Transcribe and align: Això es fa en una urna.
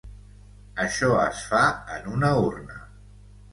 Això 0.85 1.09
es 1.25 1.43
fa 1.51 1.61
en 1.99 2.11
una 2.17 2.35
urna. 2.49 2.83